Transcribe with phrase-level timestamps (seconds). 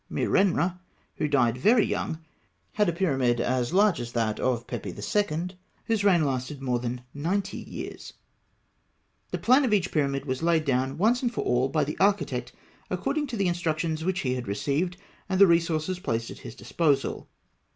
[0.11, 0.79] Merenra,
[1.17, 2.17] who died very young,
[2.71, 5.49] had a pyramid as large as that of Pepi II.,
[5.85, 9.29] whose reign lasted more than ninety years (Note 16).
[9.33, 12.51] The plan of each pyramid was laid down, once for all, by the architect,
[12.89, 14.97] according to the instructions which he had received,
[15.29, 17.29] and the resources placed at his disposal.